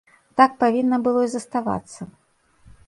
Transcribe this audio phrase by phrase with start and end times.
[0.39, 2.11] Так павінна было і заставацца.